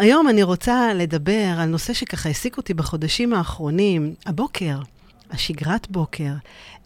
[0.00, 4.78] היום אני רוצה לדבר על נושא שככה העסיק אותי בחודשים האחרונים, הבוקר,
[5.30, 6.32] השגרת בוקר.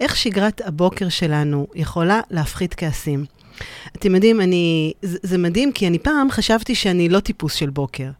[0.00, 3.24] איך שגרת הבוקר שלנו יכולה להפחית כעסים.
[3.96, 8.10] אתם יודעים, אני, זה, זה מדהים, כי אני פעם חשבתי שאני לא טיפוס של בוקר.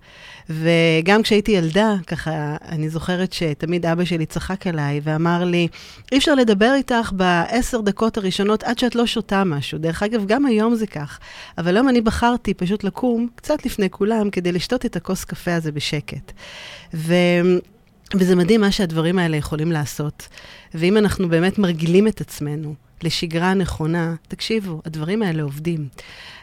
[0.51, 5.69] וגם כשהייתי ילדה, ככה, אני זוכרת שתמיד אבא שלי צחק עליי ואמר לי,
[6.13, 9.79] אי אפשר לדבר איתך בעשר דקות הראשונות עד שאת לא שותה משהו.
[9.79, 11.19] דרך אגב, גם היום זה כך.
[11.59, 15.73] אבל היום אני בחרתי פשוט לקום קצת לפני כולם כדי לשתות את הכוס קפה הזה
[15.73, 16.33] בשקט.
[16.95, 17.15] ו...
[18.15, 20.29] וזה מדהים מה שהדברים האלה יכולים לעשות.
[20.75, 25.89] ואם אנחנו באמת מרגילים את עצמנו לשגרה נכונה, תקשיבו, הדברים האלה עובדים.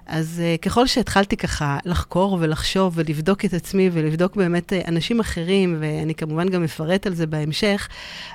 [0.06, 5.78] אז uh, ככל שהתחלתי ככה לחקור ולחשוב ולבדוק את עצמי ולבדוק באמת uh, אנשים אחרים,
[5.80, 7.88] ואני כמובן גם אפרט על זה בהמשך,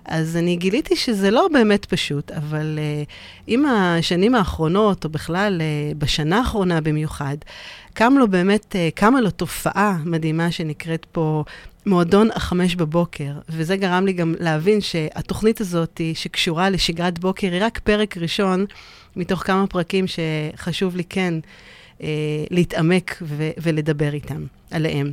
[0.05, 3.11] אז אני גיליתי שזה לא באמת פשוט, אבל uh,
[3.47, 7.37] עם השנים האחרונות, או בכלל uh, בשנה האחרונה במיוחד,
[7.97, 11.45] קם לו באמת, uh, קמה לו תופעה מדהימה שנקראת פה
[11.87, 17.79] מועדון החמש בבוקר, וזה גרם לי גם להבין שהתוכנית הזאת, שקשורה לשגרת בוקר, היא רק
[17.79, 18.67] פרק ראשון
[19.17, 21.35] מתוך כמה פרקים שחשוב לי כן
[22.03, 22.09] אה,
[22.51, 23.23] להתעמק
[23.63, 25.13] ולדבר איתם, עליהם.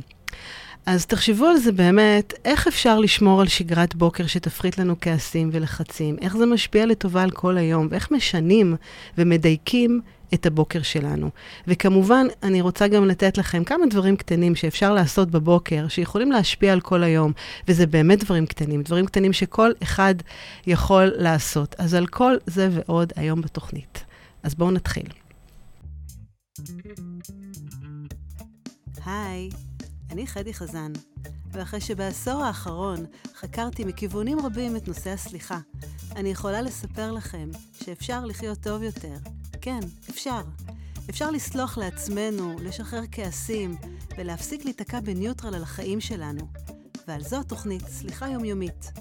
[0.86, 6.16] אז תחשבו על זה באמת, איך אפשר לשמור על שגרת בוקר שתפחית לנו כעסים ולחצים?
[6.20, 7.88] איך זה משפיע לטובה על כל היום?
[7.90, 8.76] ואיך משנים
[9.18, 10.00] ומדייקים
[10.34, 11.30] את הבוקר שלנו.
[11.66, 16.80] וכמובן, אני רוצה גם לתת לכם כמה דברים קטנים שאפשר לעשות בבוקר, שיכולים להשפיע על
[16.80, 17.32] כל היום,
[17.68, 20.14] וזה באמת דברים קטנים, דברים קטנים שכל אחד
[20.66, 21.74] יכול לעשות.
[21.78, 24.04] אז על כל זה ועוד היום בתוכנית.
[24.42, 25.06] אז בואו נתחיל.
[29.06, 29.50] היי,
[30.14, 30.92] אני חדי חזן,
[31.52, 35.58] ואחרי שבעשור האחרון חקרתי מכיוונים רבים את נושא הסליחה,
[36.16, 39.16] אני יכולה לספר לכם שאפשר לחיות טוב יותר,
[39.60, 40.42] כן, אפשר.
[41.10, 43.76] אפשר לסלוח לעצמנו, לשחרר כעסים,
[44.18, 46.48] ולהפסיק להיתקע בניוטרל על החיים שלנו.
[47.08, 48.92] ועל זו התוכנית, סליחה יומיומית.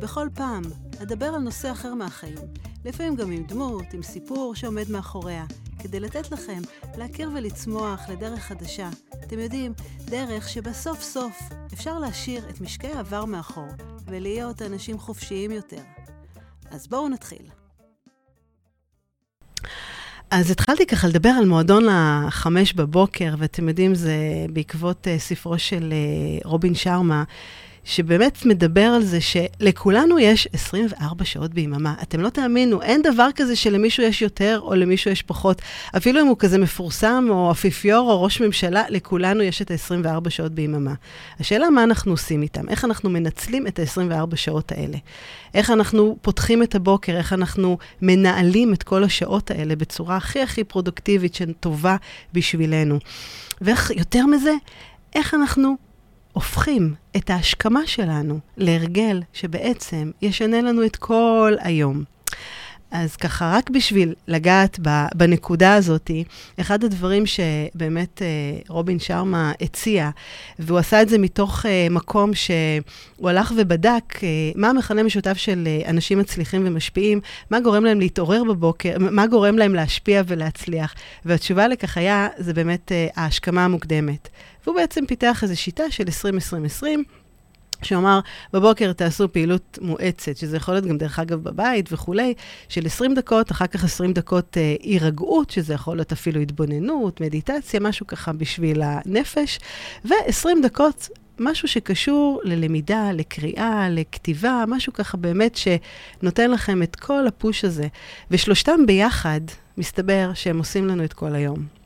[0.00, 0.62] בכל פעם,
[1.02, 2.38] אדבר על נושא אחר מהחיים,
[2.84, 5.44] לפעמים גם עם דמות, עם סיפור שעומד מאחוריה,
[5.78, 6.60] כדי לתת לכם
[6.96, 8.88] להכיר ולצמוח לדרך חדשה.
[9.24, 9.72] אתם יודעים,
[10.04, 13.68] דרך שבסוף סוף אפשר להשאיר את משקי העבר מאחור,
[14.06, 15.82] ולהיות אנשים חופשיים יותר.
[16.70, 17.42] אז בואו נתחיל.
[20.30, 24.16] אז התחלתי ככה לדבר על מועדון החמש בבוקר, ואתם יודעים, זה
[24.52, 25.92] בעקבות uh, ספרו של
[26.42, 27.24] uh, רובין שרמה,
[27.88, 31.94] שבאמת מדבר על זה שלכולנו יש 24 שעות ביממה.
[32.02, 35.62] אתם לא תאמינו, אין דבר כזה שלמישהו יש יותר או למישהו יש פחות.
[35.96, 40.52] אפילו אם הוא כזה מפורסם או אפיפיור או ראש ממשלה, לכולנו יש את ה-24 שעות
[40.52, 40.94] ביממה.
[41.40, 44.98] השאלה מה אנחנו עושים איתם, איך אנחנו מנצלים את ה-24 שעות האלה.
[45.54, 50.64] איך אנחנו פותחים את הבוקר, איך אנחנו מנהלים את כל השעות האלה בצורה הכי הכי
[50.64, 51.96] פרודוקטיבית שטובה
[52.32, 52.98] בשבילנו.
[53.60, 54.52] ואיך, יותר מזה,
[55.14, 55.87] איך אנחנו
[56.38, 62.04] הופכים את ההשכמה שלנו להרגל שבעצם ישנה לנו את כל היום.
[62.90, 64.78] אז ככה, רק בשביל לגעת
[65.14, 66.10] בנקודה הזאת,
[66.60, 68.26] אחד הדברים שבאמת אה,
[68.68, 70.10] רובין שרמה הציע,
[70.58, 75.68] והוא עשה את זה מתוך אה, מקום שהוא הלך ובדק אה, מה המכנה המשותף של
[75.86, 77.20] אנשים מצליחים ומשפיעים,
[77.50, 80.94] מה גורם להם להתעורר בבוקר, מה גורם להם להשפיע ולהצליח.
[81.24, 84.28] והתשובה לכך היה, זה באמת ההשכמה המוקדמת.
[84.68, 86.04] והוא בעצם פיתח איזו שיטה של
[86.82, 86.84] 20-20-20.
[87.82, 88.20] שאמר,
[88.52, 92.34] בבוקר תעשו פעילות מואצת, שזה יכול להיות גם דרך אגב בבית וכולי,
[92.68, 97.80] של 20 דקות, אחר כך 20 דקות אה, הירגעות, שזה יכול להיות אפילו התבוננות, מדיטציה,
[97.80, 99.58] משהו ככה בשביל הנפש,
[100.04, 101.08] ו-20 דקות
[101.38, 107.86] משהו שקשור ללמידה, לקריאה, לכתיבה, משהו ככה באמת שנותן לכם את כל הפוש הזה.
[108.30, 109.40] ושלושתם ביחד,
[109.78, 111.78] מסתבר שהם עושים לנו את כל היום.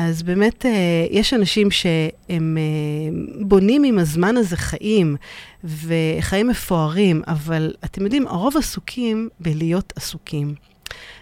[0.00, 5.16] אז באמת אה, יש אנשים שהם אה, בונים עם הזמן הזה חיים,
[5.64, 10.54] וחיים מפוארים, אבל אתם יודעים, הרוב עסוקים בלהיות עסוקים.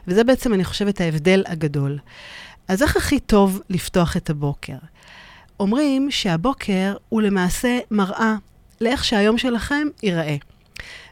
[0.09, 1.99] וזה בעצם, אני חושבת, ההבדל הגדול.
[2.69, 4.77] אז איך הכי טוב לפתוח את הבוקר?
[5.61, 8.35] אומרים שהבוקר הוא למעשה מראה
[8.81, 10.37] לאיך שהיום שלכם ייראה.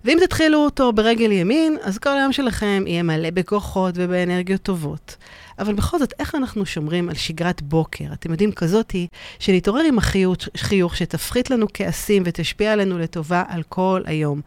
[0.05, 5.17] ואם תתחילו אותו ברגל ימין, אז כל היום שלכם יהיה מלא בכוחות ובאנרגיות טובות.
[5.59, 8.13] אבל בכל זאת, איך אנחנו שומרים על שגרת בוקר?
[8.13, 9.07] אתם יודעים, כזאתי,
[9.39, 14.41] שנתעורר עם החיוך, שתפחית לנו כעסים ותשפיע עלינו לטובה על כל היום.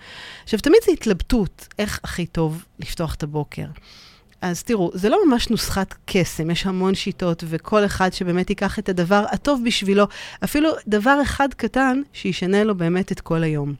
[0.43, 3.65] עכשיו, תמיד זו התלבטות, איך הכי טוב לפתוח את הבוקר.
[4.41, 8.89] אז תראו, זה לא ממש נוסחת קסם, יש המון שיטות, וכל אחד שבאמת ייקח את
[8.89, 10.05] הדבר הטוב בשבילו,
[10.43, 13.73] אפילו דבר אחד קטן, שישנה לו באמת את כל היום.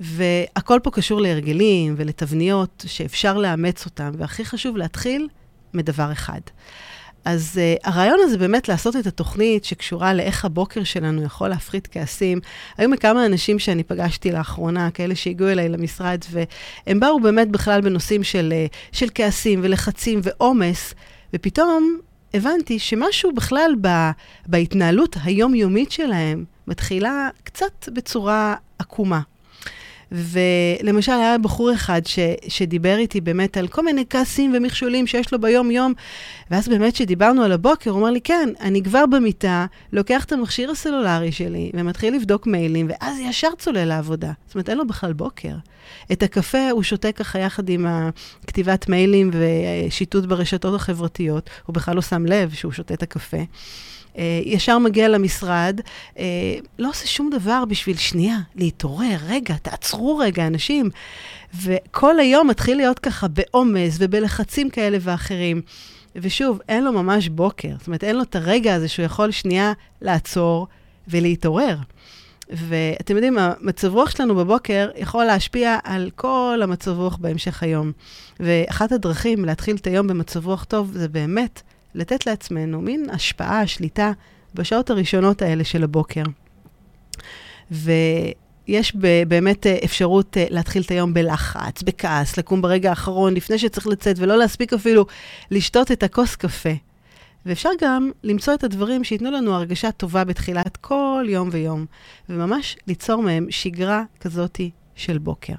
[0.00, 5.28] והכל פה קשור להרגלים ולתבניות שאפשר לאמץ אותם, והכי חשוב להתחיל
[5.74, 6.40] מדבר אחד.
[7.24, 12.40] אז uh, הרעיון הזה באמת לעשות את התוכנית שקשורה לאיך הבוקר שלנו יכול להפחית כעסים.
[12.78, 18.24] היו מכמה אנשים שאני פגשתי לאחרונה, כאלה שהגיעו אליי למשרד, והם באו באמת בכלל בנושאים
[18.24, 20.94] של, uh, של כעסים ולחצים ועומס,
[21.34, 21.98] ופתאום
[22.34, 23.88] הבנתי שמשהו בכלל ב,
[24.46, 29.20] בהתנהלות היומיומית שלהם מתחילה קצת בצורה עקומה.
[30.12, 32.18] ולמשל, היה בחור אחד ש,
[32.48, 35.92] שדיבר איתי באמת על כל מיני כעסים ומכשולים שיש לו ביום-יום,
[36.50, 40.70] ואז באמת כשדיברנו על הבוקר, הוא אמר לי, כן, אני כבר במיטה, לוקח את המכשיר
[40.70, 44.32] הסלולרי שלי ומתחיל לבדוק מיילים, ואז ישר צולל לעבודה.
[44.46, 45.54] זאת אומרת, אין לו בכלל בוקר.
[46.12, 47.86] את הקפה הוא שותה ככה יחד עם
[48.46, 53.42] כתיבת מיילים ושיטוט ברשתות החברתיות, הוא בכלל לא שם לב שהוא שותה את הקפה.
[54.18, 55.80] אה, ישר מגיע למשרד,
[56.18, 56.24] אה,
[56.78, 60.90] לא עושה שום דבר בשביל שנייה, להתעורר, רגע, תעצרו רגע, אנשים.
[61.62, 65.62] וכל היום מתחיל להיות ככה בעומס ובלחצים כאלה ואחרים.
[66.16, 69.72] ושוב, אין לו ממש בוקר, זאת אומרת, אין לו את הרגע הזה שהוא יכול שנייה
[70.02, 70.66] לעצור
[71.08, 71.76] ולהתעורר.
[72.50, 77.92] ואתם יודעים, המצב רוח שלנו בבוקר יכול להשפיע על כל המצב רוח בהמשך היום.
[78.40, 81.62] ואחת הדרכים להתחיל את היום במצב רוח טוב זה באמת
[81.94, 84.12] לתת לעצמנו מין השפעה, שליטה,
[84.54, 86.22] בשעות הראשונות האלה של הבוקר.
[87.70, 88.96] ויש
[89.28, 94.16] באמת אה, אפשרות אה, להתחיל את היום בלחץ, בכעס, לקום ברגע האחרון, לפני שצריך לצאת,
[94.18, 95.06] ולא להספיק אפילו
[95.50, 96.74] לשתות את הכוס קפה.
[97.46, 101.86] ואפשר גם למצוא את הדברים שייתנו לנו הרגשה טובה בתחילת כל יום ויום,
[102.28, 105.54] וממש ליצור מהם שגרה כזאתי של בוקר.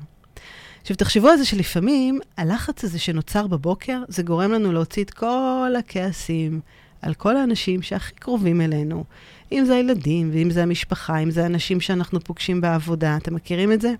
[0.85, 5.73] עכשיו, תחשבו על זה שלפעמים הלחץ הזה שנוצר בבוקר, זה גורם לנו להוציא את כל
[5.79, 6.59] הכעסים
[7.01, 9.03] על כל האנשים שהכי קרובים אלינו.
[9.51, 13.17] אם זה הילדים, ואם זה המשפחה, אם זה אנשים שאנחנו פוגשים בעבודה.
[13.17, 13.93] אתם מכירים את זה?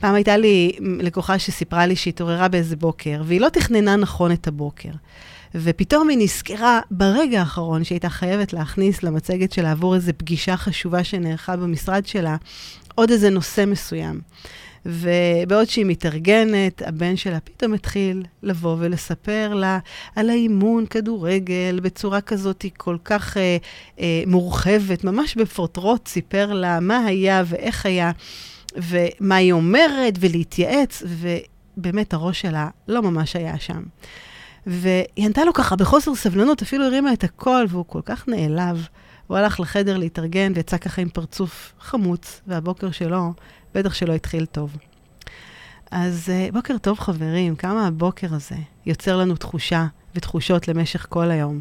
[0.00, 4.48] פעם הייתה לי לקוחה שסיפרה לי שהיא התעוררה באיזה בוקר, והיא לא תכננה נכון את
[4.48, 4.90] הבוקר.
[5.54, 11.56] ופתאום היא נזכרה ברגע האחרון שהייתה חייבת להכניס למצגת שלה עבור איזו פגישה חשובה שנערכה
[11.56, 12.36] במשרד שלה,
[12.94, 14.20] עוד איזה נושא מסוים.
[14.86, 19.78] ובעוד שהיא מתארגנת, הבן שלה פתאום התחיל לבוא ולספר לה
[20.16, 23.56] על האימון כדורגל בצורה כזאת כל כך אה,
[24.00, 28.10] אה, מורחבת, ממש בפרוטרוט סיפר לה מה היה ואיך היה,
[28.76, 33.82] ומה היא אומרת, ולהתייעץ, ובאמת הראש שלה לא ממש היה שם.
[34.66, 38.86] והיא ענתה לו ככה בחוסר סבלנות, אפילו הרימה את הקול, והוא כל כך נעלב.
[39.26, 43.32] הוא הלך לחדר להתארגן ויצא ככה עם פרצוף חמוץ, והבוקר שלו
[43.74, 44.76] בטח שלא התחיל טוב.
[45.90, 47.56] אז uh, בוקר טוב, חברים.
[47.56, 48.56] כמה הבוקר הזה
[48.86, 51.60] יוצר לנו תחושה ותחושות למשך כל היום.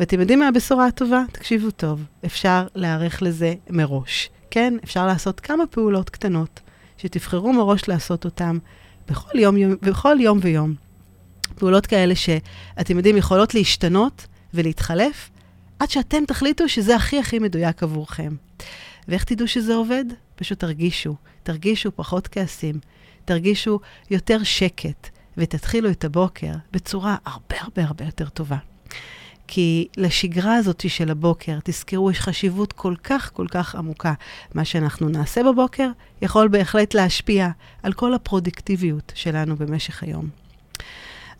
[0.00, 1.22] ואתם יודעים מה הבשורה הטובה?
[1.32, 4.30] תקשיבו טוב, אפשר להיערך לזה מראש.
[4.50, 6.60] כן, אפשר לעשות כמה פעולות קטנות
[6.96, 8.58] שתבחרו מראש לעשות אותן
[9.08, 10.74] בכל יום, יום, בכל יום ויום.
[11.54, 15.30] פעולות כאלה שאתם יודעים, יכולות להשתנות ולהתחלף,
[15.78, 18.34] עד שאתם תחליטו שזה הכי הכי מדויק עבורכם.
[19.08, 20.04] ואיך תדעו שזה עובד?
[20.36, 21.14] פשוט תרגישו.
[21.42, 22.74] תרגישו פחות כעסים,
[23.24, 28.56] תרגישו יותר שקט, ותתחילו את הבוקר בצורה הרבה הרבה הרבה יותר טובה.
[29.46, 34.14] כי לשגרה הזאת של הבוקר, תזכרו, יש חשיבות כל כך כל כך עמוקה.
[34.54, 35.88] מה שאנחנו נעשה בבוקר
[36.22, 37.48] יכול בהחלט להשפיע
[37.82, 40.28] על כל הפרודקטיביות שלנו במשך היום.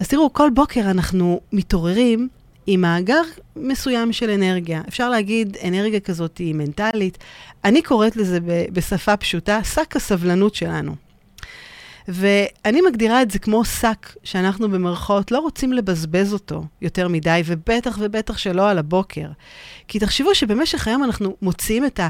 [0.01, 2.29] אז תראו, כל בוקר אנחנו מתעוררים
[2.71, 3.23] עם מאגר
[3.57, 4.83] מסוים של אנרגיה.
[4.89, 7.19] אפשר להגיד אנרגיה כזאת היא מנטלית.
[7.65, 8.39] אני קוראת לזה
[8.73, 10.95] בשפה פשוטה, שק הסבלנות שלנו.
[12.09, 17.99] ואני מגדירה את זה כמו שק שאנחנו במרכאות לא רוצים לבזבז אותו יותר מדי, ובטח
[18.01, 19.29] ובטח שלא על הבוקר.
[19.89, 22.09] כי תחשבו שבמשך היום אנחנו מוציאים את ה...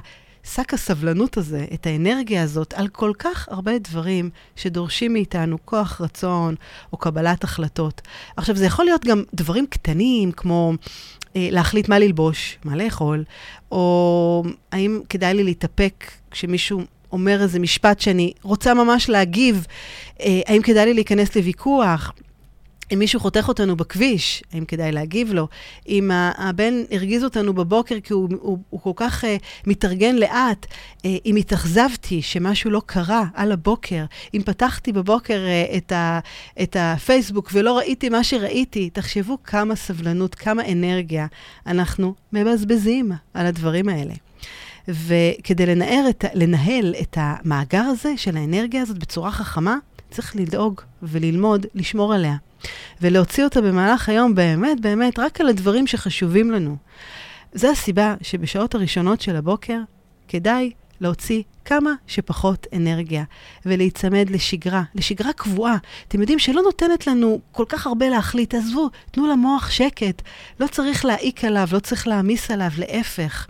[0.54, 6.54] שק הסבלנות הזה, את האנרגיה הזאת, על כל כך הרבה דברים שדורשים מאיתנו כוח רצון
[6.92, 8.00] או קבלת החלטות.
[8.36, 10.72] עכשיו, זה יכול להיות גם דברים קטנים, כמו
[11.36, 13.24] אה, להחליט מה ללבוש, מה לאכול,
[13.72, 16.80] או האם כדאי לי להתאפק כשמישהו
[17.12, 19.66] אומר איזה משפט שאני רוצה ממש להגיב,
[20.20, 22.12] אה, האם כדאי לי להיכנס לוויכוח.
[22.92, 25.48] אם מישהו חותך אותנו בכביש, האם כדאי להגיב לו?
[25.88, 29.26] אם הבן הרגיז אותנו בבוקר כי הוא, הוא, הוא כל כך uh,
[29.66, 34.04] מתארגן לאט, uh, אם התאכזבתי שמשהו לא קרה על הבוקר,
[34.34, 36.18] אם פתחתי בבוקר uh, את, ה,
[36.62, 41.26] את הפייסבוק ולא ראיתי מה שראיתי, תחשבו כמה סבלנות, כמה אנרגיה
[41.66, 44.14] אנחנו מבזבזים על הדברים האלה.
[44.88, 49.76] וכדי לנהל את, לנהל את המאגר הזה של האנרגיה הזאת בצורה חכמה,
[50.10, 52.36] צריך לדאוג וללמוד לשמור עליה.
[53.00, 56.76] ולהוציא אותה במהלך היום באמת, באמת, רק על הדברים שחשובים לנו.
[57.52, 59.78] זו הסיבה שבשעות הראשונות של הבוקר
[60.28, 63.24] כדאי להוציא כמה שפחות אנרגיה
[63.66, 65.76] ולהיצמד לשגרה, לשגרה קבועה.
[66.08, 70.22] אתם יודעים שלא נותנת לנו כל כך הרבה להחליט, עזבו, תנו למוח שקט.
[70.60, 73.46] לא צריך להעיק עליו, לא צריך להעמיס עליו, להפך.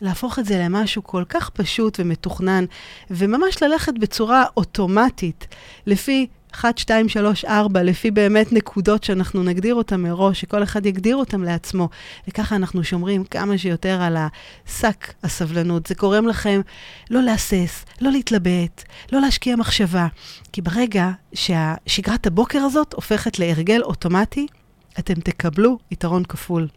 [0.00, 2.64] להפוך את זה למשהו כל כך פשוט ומתוכנן,
[3.10, 5.46] וממש ללכת בצורה אוטומטית,
[5.86, 11.16] לפי 1, 2, 3, 4, לפי באמת נקודות שאנחנו נגדיר אותן מראש, שכל אחד יגדיר
[11.16, 11.88] אותן לעצמו,
[12.28, 15.86] וככה אנחנו שומרים כמה שיותר על השק הסבלנות.
[15.86, 16.60] זה גורם לכם
[17.10, 20.06] לא להסס, לא להתלבט, לא להשקיע מחשבה,
[20.52, 24.46] כי ברגע ששגרת הבוקר הזאת הופכת להרגל אוטומטי,
[24.98, 26.68] אתם תקבלו יתרון כפול.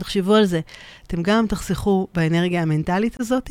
[0.00, 0.60] תחשבו על זה.
[1.06, 3.50] אתם גם תחסכו באנרגיה המנטלית הזאת,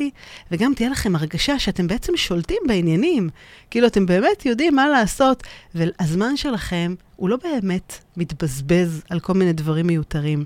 [0.50, 3.30] וגם תהיה לכם הרגשה שאתם בעצם שולטים בעניינים.
[3.70, 5.42] כאילו, אתם באמת יודעים מה לעשות,
[5.74, 10.44] והזמן שלכם הוא לא באמת מתבזבז על כל מיני דברים מיותרים.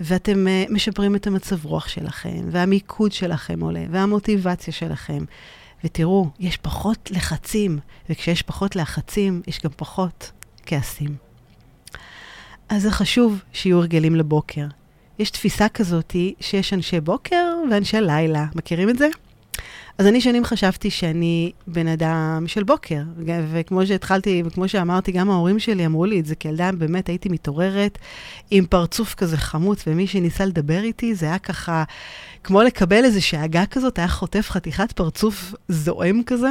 [0.00, 5.24] ואתם uh, משפרים את המצב רוח שלכם, והמיקוד שלכם עולה, והמוטיבציה שלכם.
[5.84, 7.78] ותראו, יש פחות לחצים,
[8.10, 10.30] וכשיש פחות לחצים, יש גם פחות
[10.66, 11.16] כעסים.
[12.68, 14.66] אז זה חשוב שיהיו הרגלים לבוקר.
[15.20, 18.46] יש תפיסה כזאת שיש אנשי בוקר ואנשי לילה.
[18.54, 19.08] מכירים את זה?
[19.98, 23.02] אז אני שנים חשבתי שאני בן אדם של בוקר,
[23.52, 27.98] וכמו שהתחלתי, וכמו שאמרתי, גם ההורים שלי אמרו לי את זה, כילדה באמת הייתי מתעוררת
[28.50, 31.84] עם פרצוף כזה חמוץ, ומי שניסה לדבר איתי, זה היה ככה,
[32.44, 36.50] כמו לקבל איזו שאגה כזאת, היה חוטף חתיכת פרצוף זועם כזה,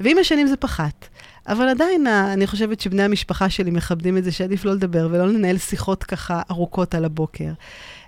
[0.00, 1.08] ועם השנים זה פחת.
[1.50, 5.58] אבל עדיין, אני חושבת שבני המשפחה שלי מכבדים את זה שעדיף לא לדבר ולא לנהל
[5.58, 7.52] שיחות ככה ארוכות על הבוקר.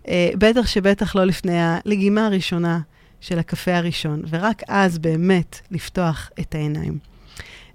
[0.09, 2.81] אה, בטח שבטח לא לפני הלגימה הראשונה
[3.21, 6.99] של הקפה הראשון, ורק אז באמת לפתוח את העיניים.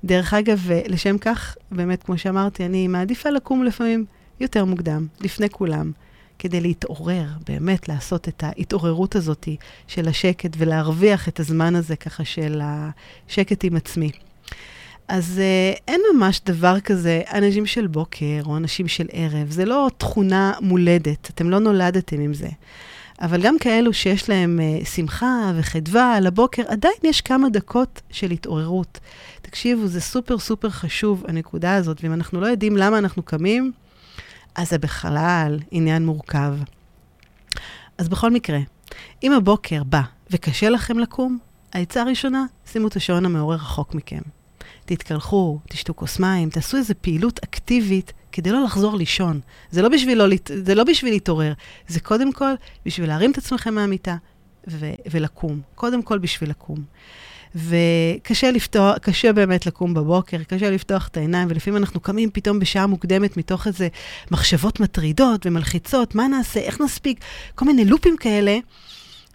[0.03, 4.05] דרך אגב, אה, לשם כך, באמת, כמו שאמרתי, אני מעדיפה לקום לפעמים
[4.39, 5.91] יותר מוקדם, לפני כולם,
[6.39, 9.47] כדי להתעורר, באמת לעשות את ההתעוררות הזאת
[9.87, 14.11] של השקט ולהרוויח את הזמן הזה ככה של השקט עם עצמי.
[15.07, 19.51] אז uh, אין ממש דבר כזה, אנשים של בוקר או אנשים של ערב.
[19.51, 22.47] זה לא תכונה מולדת, אתם לא נולדתם עם זה.
[23.21, 28.31] אבל גם כאלו שיש להם uh, שמחה וחדווה על הבוקר, עדיין יש כמה דקות של
[28.31, 28.99] התעוררות.
[29.41, 33.71] תקשיבו, זה סופר סופר חשוב, הנקודה הזאת, ואם אנחנו לא יודעים למה אנחנו קמים,
[34.55, 36.53] אז זה בכלל עניין מורכב.
[37.97, 38.59] אז בכל מקרה,
[39.23, 41.37] אם הבוקר בא וקשה לכם לקום,
[41.73, 44.36] העצה הראשונה, שימו את השעון המעורר רחוק מכם.
[44.85, 49.39] תתקלחו, תשתו כוס מים, תעשו איזו פעילות אקטיבית כדי לא לחזור לישון.
[49.71, 51.53] זה לא בשביל, לא, זה לא בשביל להתעורר,
[51.87, 52.53] זה קודם כל
[52.85, 54.15] בשביל להרים את עצמכם מהמיטה
[54.67, 55.61] ו- ולקום.
[55.75, 56.83] קודם כל בשביל לקום.
[57.55, 62.87] וקשה לפתוח, קשה באמת לקום בבוקר, קשה לפתוח את העיניים, ולפעמים אנחנו קמים פתאום בשעה
[62.87, 63.87] מוקדמת מתוך איזה
[64.31, 67.19] מחשבות מטרידות ומלחיצות, מה נעשה, איך נספיק,
[67.55, 68.57] כל מיני לופים כאלה,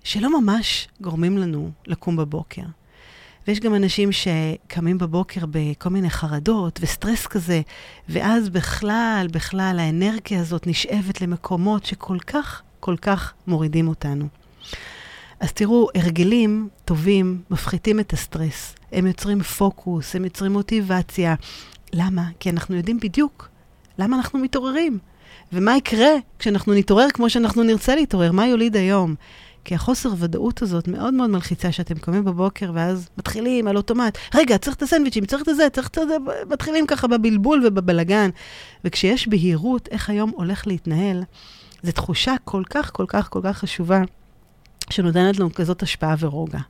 [0.04, 2.62] שלא ממש גורמים לנו לקום בבוקר.
[3.46, 7.60] ויש גם אנשים שקמים בבוקר בכל מיני חרדות וסטרס כזה,
[8.08, 14.26] ואז בכלל, בכלל, האנרגיה הזאת נשאבת למקומות שכל כך, כל כך מורידים אותנו.
[15.40, 18.74] אז תראו, הרגלים טובים מפחיתים את הסטרס.
[18.92, 21.34] הם יוצרים פוקוס, הם יוצרים מוטיבציה.
[21.92, 22.24] למה?
[22.40, 23.48] כי אנחנו יודעים בדיוק
[23.98, 24.98] למה אנחנו מתעוררים.
[25.52, 28.32] ומה יקרה כשאנחנו נתעורר כמו שאנחנו נרצה להתעורר?
[28.32, 29.14] מה יוליד היום?
[29.64, 34.18] כי החוסר ודאות הזאת מאוד מאוד מלחיצה, שאתם קמים בבוקר ואז מתחילים על אוטומט.
[34.34, 36.16] רגע, צריך את הסנדוויצ'ים, צריך את זה, צריך את זה,
[36.50, 38.30] מתחילים ככה בבלבול ובבלגן.
[38.84, 41.22] וכשיש בהירות איך היום הולך להתנהל,
[41.82, 44.02] זו תחושה כל כך, כל כך, כל כך חשובה,
[44.90, 46.60] שנותנת לנו כזאת השפעה ורוגע.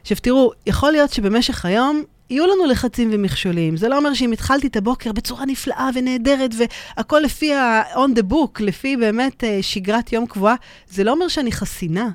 [0.00, 3.76] עכשיו תראו, יכול להיות שבמשך היום יהיו לנו לחצים ומכשולים.
[3.76, 6.50] זה לא אומר שאם התחלתי את הבוקר בצורה נפלאה ונהדרת,
[6.96, 10.54] והכל לפי ה-on the book, לפי באמת uh, שגרת יום קבועה,
[10.90, 12.08] זה לא אומר שאני חסינה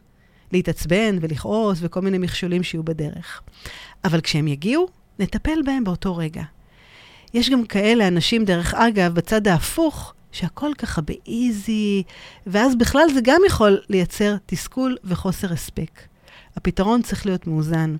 [0.51, 3.41] להתעצבן ולכעוס וכל מיני מכשולים שיהיו בדרך.
[4.03, 4.88] אבל כשהם יגיעו,
[5.19, 6.43] נטפל בהם באותו רגע.
[7.33, 12.03] יש גם כאלה אנשים, דרך אגב, בצד ההפוך, שהכל ככה באיזי,
[12.47, 15.91] ואז בכלל זה גם יכול לייצר תסכול וחוסר הספק.
[16.58, 17.96] הפתרון צריך להיות מאוזן.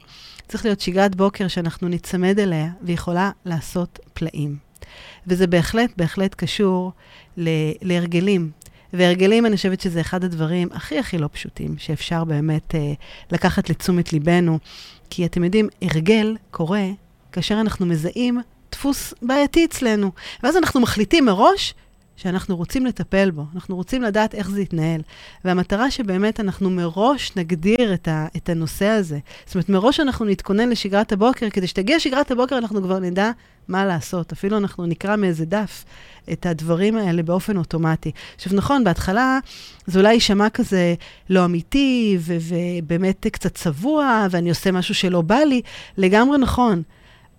[0.48, 4.58] צריך להיות שגרת בוקר שאנחנו ניצמד אליה ויכולה לעשות פלאים.
[5.28, 6.92] וזה בהחלט, בהחלט קשור
[7.82, 8.52] להרגלים.
[8.94, 12.94] והרגלים, אני חושבת שזה אחד הדברים הכי הכי לא פשוטים, שאפשר באמת אה,
[13.32, 14.60] לקחת לתשומת ליבנו.
[15.10, 16.86] כי אתם יודעים, הרגל קורה
[17.32, 20.12] כאשר אנחנו מזהים דפוס בעייתי אצלנו.
[20.44, 21.74] ואז אנחנו מחליטים מראש
[22.17, 25.01] שאנחנו רוצים לטפל בו, אנחנו רוצים לדעת איך זה יתנהל.
[25.45, 29.19] והמטרה שבאמת אנחנו מראש נגדיר את, ה, את הנושא הזה.
[29.45, 33.31] זאת אומרת, מראש אנחנו נתכונן לשגרת הבוקר, כדי שתגיע שגרת הבוקר אנחנו כבר נדע
[33.67, 34.31] מה לעשות.
[34.31, 35.86] אפילו אנחנו נקרא מאיזה דף
[36.31, 38.12] את הדברים האלה באופן אוטומטי.
[38.36, 39.39] עכשיו, נכון, בהתחלה
[39.86, 40.95] זה אולי יישמע כזה
[41.29, 45.62] לא אמיתי, ו- ובאמת קצת צבוע, ואני עושה משהו שלא בא לי,
[45.97, 46.81] לגמרי נכון.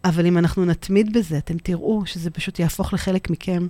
[0.04, 3.66] אבל אם אנחנו נתמיד בזה, אתם תראו שזה פשוט יהפוך לחלק מכם,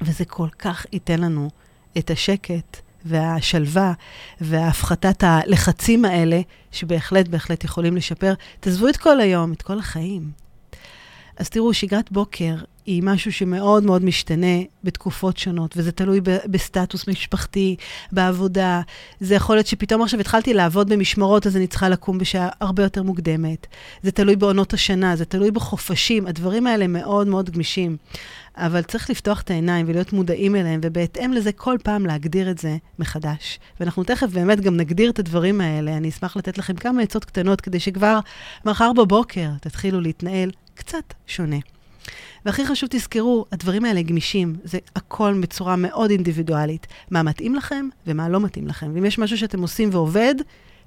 [0.00, 1.50] וזה כל כך ייתן לנו
[1.98, 3.92] את השקט והשלווה
[4.40, 6.40] והפחתת הלחצים האלה,
[6.72, 8.34] שבהחלט, בהחלט יכולים לשפר.
[8.60, 10.30] תעזבו את כל היום, את כל החיים.
[11.36, 12.54] אז תראו, שגרת בוקר
[12.86, 17.76] היא משהו שמאוד מאוד משתנה בתקופות שונות, וזה תלוי ב- בסטטוס משפחתי,
[18.12, 18.80] בעבודה.
[19.20, 23.02] זה יכול להיות שפתאום עכשיו התחלתי לעבוד במשמרות, אז אני צריכה לקום בשעה הרבה יותר
[23.02, 23.66] מוקדמת.
[24.02, 27.96] זה תלוי בעונות השנה, זה תלוי בחופשים, הדברים האלה מאוד מאוד גמישים.
[28.56, 32.76] אבל צריך לפתוח את העיניים ולהיות מודעים אליהם, ובהתאם לזה כל פעם להגדיר את זה
[32.98, 33.58] מחדש.
[33.80, 35.96] ואנחנו תכף באמת גם נגדיר את הדברים האלה.
[35.96, 38.18] אני אשמח לתת לכם כמה עצות קטנות, כדי שכבר
[38.64, 41.56] מחר בבוקר תתחילו להתנהל קצת שונה.
[42.46, 46.86] והכי חשוב, תזכרו, הדברים האלה גמישים, זה הכל בצורה מאוד אינדיבידואלית.
[47.10, 48.90] מה מתאים לכם ומה לא מתאים לכם.
[48.94, 50.34] ואם יש משהו שאתם עושים ועובד,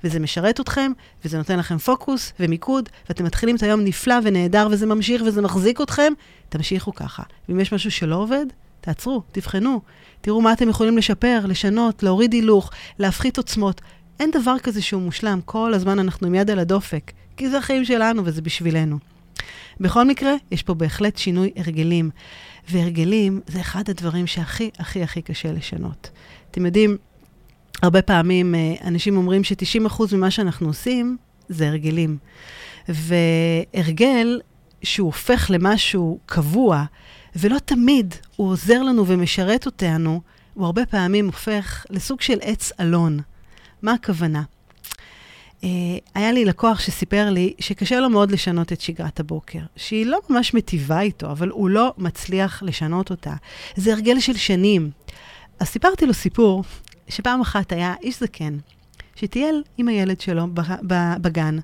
[0.03, 0.91] וזה משרת אתכם,
[1.25, 5.81] וזה נותן לכם פוקוס ומיקוד, ואתם מתחילים את היום נפלא ונהדר, וזה ממשיך וזה מחזיק
[5.81, 6.13] אתכם,
[6.49, 7.23] תמשיכו ככה.
[7.49, 8.45] ואם יש משהו שלא עובד,
[8.81, 9.81] תעצרו, תבחנו.
[10.21, 13.81] תראו מה אתם יכולים לשפר, לשנות, להוריד הילוך, להפחית עוצמות.
[14.19, 17.85] אין דבר כזה שהוא מושלם, כל הזמן אנחנו עם יד על הדופק, כי זה החיים
[17.85, 18.97] שלנו וזה בשבילנו.
[19.79, 22.09] בכל מקרה, יש פה בהחלט שינוי הרגלים.
[22.69, 26.09] והרגלים זה אחד הדברים שהכי הכי הכי קשה לשנות.
[26.51, 26.97] אתם יודעים,
[27.81, 31.17] הרבה פעמים אה, אנשים אומרים ש-90% ממה שאנחנו עושים
[31.49, 32.17] זה הרגלים.
[32.89, 34.41] והרגל
[34.83, 36.83] שהוא הופך למשהו קבוע,
[37.35, 40.21] ולא תמיד הוא עוזר לנו ומשרת אותנו,
[40.53, 43.19] הוא הרבה פעמים הופך לסוג של עץ אלון.
[43.81, 44.43] מה הכוונה?
[45.61, 45.65] Uh,
[46.15, 50.53] היה לי לקוח שסיפר לי שקשה לו מאוד לשנות את שגרת הבוקר, שהיא לא ממש
[50.53, 53.33] מטיבה איתו, אבל הוא לא מצליח לשנות אותה.
[53.75, 54.91] זה הרגל של שנים.
[55.59, 56.63] אז סיפרתי לו סיפור,
[57.09, 58.57] שפעם אחת היה איש זקן,
[59.15, 60.47] שטייל עם הילד שלו
[61.21, 61.57] בגן,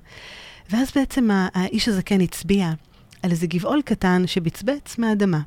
[0.70, 2.72] ואז בעצם האיש הזקן הצביע
[3.22, 5.40] על איזה גבעול קטן שבצבץ מהאדמה.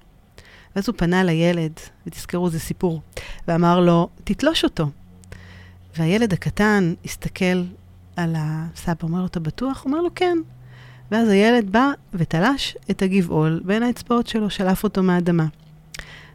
[0.75, 1.73] ואז הוא פנה לילד,
[2.07, 3.01] ותזכרו, זה סיפור,
[3.47, 4.89] ואמר לו, תתלוש אותו.
[5.97, 7.63] והילד הקטן הסתכל
[8.17, 9.83] על הסבא, אומר לו, אתה בטוח?
[9.83, 10.37] הוא אומר לו, כן.
[11.11, 15.45] ואז הילד בא ותלש את הגבעול בין האצבעות שלו, שלף אותו מהאדמה.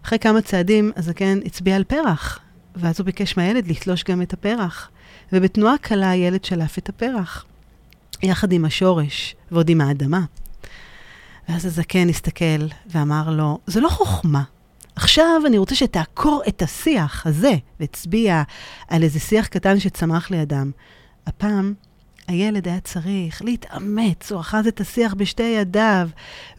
[0.05, 2.39] אחרי כמה צעדים, הזקן הצביע על פרח,
[2.77, 4.91] ואז הוא ביקש מהילד לתלוש גם את הפרח.
[5.33, 7.45] ובתנועה קלה הילד שלף את הפרח,
[8.23, 10.21] יחד עם השורש ועוד עם האדמה.
[11.49, 14.43] ואז הזקן הסתכל ואמר לו, זה לא חוכמה.
[14.97, 18.43] עכשיו אני רוצה שתעקור את השיח הזה, והצביע
[18.89, 20.71] על איזה שיח קטן שצמח לידם.
[21.27, 21.75] הפעם
[22.29, 26.09] הילד היה צריך להתאמץ, הוא אחז את השיח בשתי ידיו,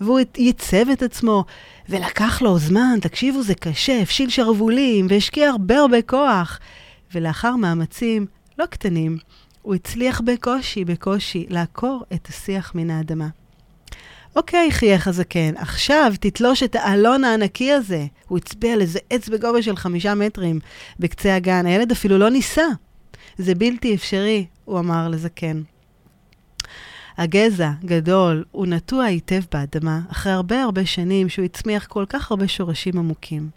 [0.02, 1.46] והוא ייצב את עצמו,
[1.90, 6.60] ולקח לו זמן, תקשיבו, זה קשה, הפשיל שרוולים, והשקיע הרבה הרבה כוח.
[7.14, 8.26] ולאחר מאמצים
[8.60, 9.18] לא קטנים,
[9.62, 13.28] הוא הצליח בקושי, בקושי, לעקור את השיח מן האדמה.
[14.36, 18.06] אוקיי, חייך הזקן, עכשיו תתלוש את האלון הענקי הזה.
[18.28, 20.60] הוא הצביע על איזה עץ בגובה של חמישה מטרים
[21.00, 21.66] בקצה הגן.
[21.66, 22.66] הילד אפילו לא ניסה.
[23.38, 25.62] זה בלתי אפשרי, הוא אמר לזקן.
[27.18, 32.48] הגזע גדול, הוא נטוע היטב באדמה, אחרי הרבה הרבה שנים שהוא הצמיח כל כך הרבה
[32.48, 33.50] שורשים עמוקים.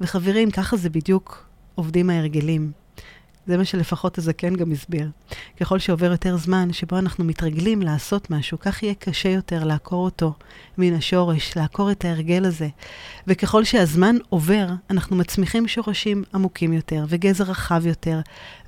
[0.00, 2.81] וחברים, ככה זה בדיוק עובדים ההרגלים.
[3.46, 5.10] זה מה שלפחות הזקן גם הסביר.
[5.60, 10.34] ככל שעובר יותר זמן שבו אנחנו מתרגלים לעשות משהו, כך יהיה קשה יותר לעקור אותו
[10.78, 12.68] מן השורש, לעקור את ההרגל הזה.
[13.26, 18.20] וככל שהזמן עובר, אנחנו מצמיחים שורשים עמוקים יותר וגזר רחב יותר,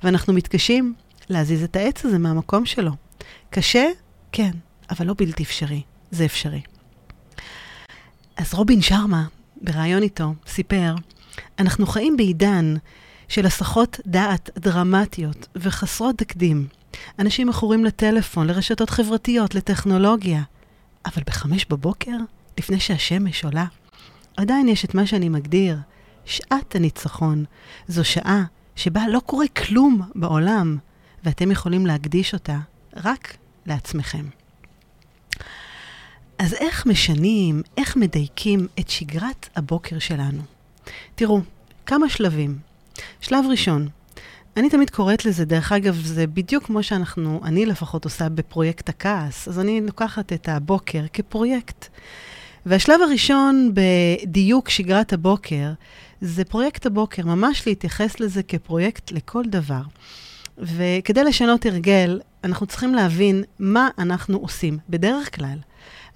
[0.03, 0.93] ואנחנו מתקשים
[1.29, 2.91] להזיז את העץ הזה מהמקום שלו.
[3.49, 3.85] קשה?
[4.31, 4.51] כן,
[4.89, 5.81] אבל לא בלתי אפשרי.
[6.11, 6.61] זה אפשרי.
[8.37, 9.25] אז רובין שרמה,
[9.61, 10.95] בריאיון איתו, סיפר,
[11.59, 12.75] אנחנו חיים בעידן
[13.27, 16.67] של הסחות דעת דרמטיות וחסרות תקדים.
[17.19, 20.43] אנשים מכורים לטלפון, לרשתות חברתיות, לטכנולוגיה.
[21.05, 22.17] אבל בחמש בבוקר,
[22.57, 23.65] לפני שהשמש עולה,
[24.37, 25.77] עדיין יש את מה שאני מגדיר
[26.25, 27.45] שעת הניצחון.
[27.87, 28.43] זו שעה
[28.75, 30.77] שבה לא קורה כלום בעולם,
[31.23, 32.59] ואתם יכולים להקדיש אותה
[32.95, 34.25] רק לעצמכם.
[36.39, 40.41] אז איך משנים, איך מדייקים את שגרת הבוקר שלנו?
[41.15, 41.41] תראו,
[41.85, 42.57] כמה שלבים.
[43.21, 43.87] שלב ראשון,
[44.57, 49.47] אני תמיד קוראת לזה, דרך אגב, זה בדיוק כמו שאנחנו, אני לפחות עושה בפרויקט הכעס,
[49.47, 51.87] אז אני לוקחת את הבוקר כפרויקט.
[52.65, 55.71] והשלב הראשון בדיוק שגרת הבוקר,
[56.21, 59.81] זה פרויקט הבוקר, ממש להתייחס לזה כפרויקט לכל דבר.
[60.57, 64.77] וכדי לשנות הרגל, אנחנו צריכים להבין מה אנחנו עושים.
[64.89, 65.57] בדרך כלל,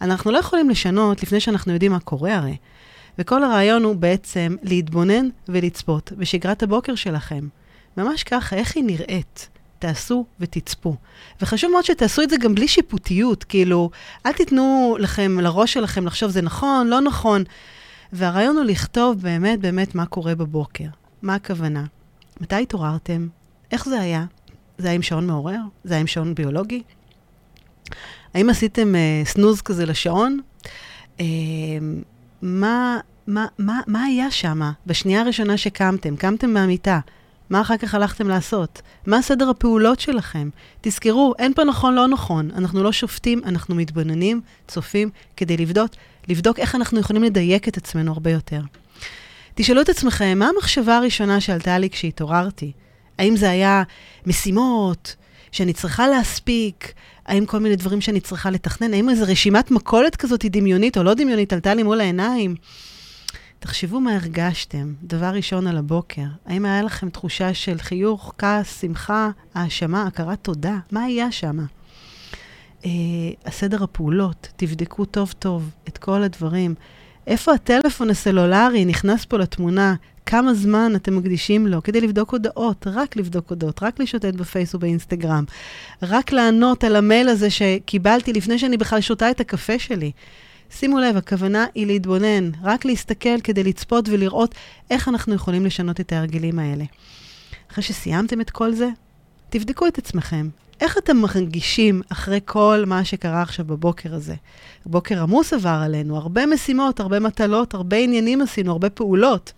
[0.01, 2.55] אנחנו לא יכולים לשנות לפני שאנחנו יודעים מה קורה הרי.
[3.19, 7.47] וכל הרעיון הוא בעצם להתבונן ולצפות בשגרת הבוקר שלכם.
[7.97, 9.49] ממש ככה, איך היא נראית.
[9.79, 10.95] תעשו ותצפו.
[11.41, 13.89] וחשוב מאוד שתעשו את זה גם בלי שיפוטיות, כאילו,
[14.25, 17.43] אל תיתנו לכם, לראש שלכם לחשוב זה נכון, לא נכון.
[18.13, 20.88] והרעיון הוא לכתוב באמת באמת מה קורה בבוקר.
[21.21, 21.86] מה הכוונה?
[22.41, 23.27] מתי התעוררתם?
[23.71, 24.25] איך זה היה?
[24.77, 25.60] זה היה עם שעון מעורר?
[25.84, 26.84] זה היה עם שעון ביולוגי?
[28.34, 30.39] האם עשיתם uh, סנוז כזה לשעון?
[31.17, 31.21] Uh,
[32.41, 36.15] מה, מה, מה, מה היה שם בשנייה הראשונה שקמתם?
[36.15, 36.99] קמתם מהמיטה.
[37.49, 38.82] מה אחר כך הלכתם לעשות?
[39.08, 40.49] מה סדר הפעולות שלכם?
[40.82, 42.52] תזכרו, אין פה נכון, לא נכון.
[42.56, 45.91] אנחנו לא שופטים, אנחנו מתבוננים, צופים, כדי לבדוק,
[46.28, 48.62] לבדוק איך אנחנו יכולים לדייק את עצמנו הרבה יותר.
[49.56, 52.71] תשאלו את עצמכם, מה המחשבה הראשונה שעלתה לי כשהתעוררתי?
[53.19, 53.84] האם זה היה
[54.28, 55.15] משימות
[55.51, 56.93] שאני צריכה להספיק?
[57.25, 58.93] האם כל מיני דברים שאני צריכה לתכנן?
[58.93, 62.55] האם איזו רשימת מכולת כזאת היא דמיונית או לא דמיונית עלתה לי מול העיניים?
[63.59, 66.25] תחשבו מה הרגשתם, דבר ראשון על הבוקר.
[66.45, 70.77] האם היה לכם תחושה של חיוך, כעס, שמחה, האשמה, הכרת תודה?
[70.91, 71.57] מה היה שם?
[72.85, 72.89] אה,
[73.45, 76.75] הסדר הפעולות, תבדקו טוב טוב את כל הדברים.
[77.29, 79.95] איפה הטלפון הסלולרי נכנס פה לתמונה?
[80.25, 85.43] כמה זמן אתם מקדישים לו כדי לבדוק הודעות, רק לבדוק הודעות, רק לשוטט בפייס ובאינסטגרם,
[86.01, 90.11] רק לענות על המייל הזה שקיבלתי לפני שאני בכלל שותה את הקפה שלי.
[90.71, 94.55] שימו לב, הכוונה היא להתבונן, רק להסתכל כדי לצפות ולראות
[94.91, 96.85] איך אנחנו יכולים לשנות את ההרגלים האלה.
[97.71, 98.89] אחרי שסיימתם את כל זה,
[99.49, 100.49] תבדקו את עצמכם.
[100.81, 104.35] איך אתם מרגישים אחרי כל מה שקרה עכשיו בבוקר הזה?
[104.85, 109.53] בוקר עמוס עבר עלינו, הרבה משימות, הרבה מטלות, הרבה עניינים עשינו, הרבה פעולות.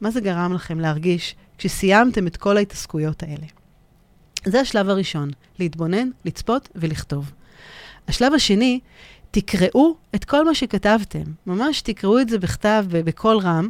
[0.00, 3.46] מה זה גרם לכם להרגיש כשסיימתם את כל ההתעסקויות האלה?
[4.44, 7.32] זה השלב הראשון, להתבונן, לצפות ולכתוב.
[8.08, 8.80] השלב השני
[9.30, 11.22] תקראו את כל מה שכתבתם.
[11.46, 13.68] ממש תקראו את זה בכתב, בקול רם,